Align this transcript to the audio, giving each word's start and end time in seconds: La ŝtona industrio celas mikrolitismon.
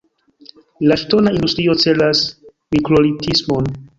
La 0.91 0.97
ŝtona 1.01 1.33
industrio 1.35 1.77
celas 1.85 2.23
mikrolitismon. 2.77 3.73